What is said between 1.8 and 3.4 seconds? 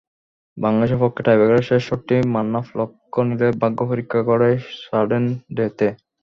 শটটি মান্নাফ লক্ষ্যে